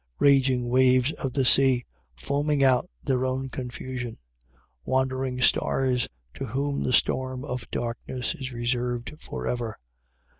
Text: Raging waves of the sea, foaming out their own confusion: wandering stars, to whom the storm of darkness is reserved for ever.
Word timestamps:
Raging 0.17 0.67
waves 0.69 1.11
of 1.11 1.33
the 1.33 1.45
sea, 1.45 1.85
foaming 2.15 2.63
out 2.63 2.89
their 3.03 3.23
own 3.23 3.49
confusion: 3.49 4.17
wandering 4.83 5.39
stars, 5.41 6.07
to 6.33 6.43
whom 6.45 6.81
the 6.81 6.91
storm 6.91 7.45
of 7.45 7.69
darkness 7.69 8.33
is 8.33 8.51
reserved 8.51 9.13
for 9.19 9.45
ever. 9.45 9.77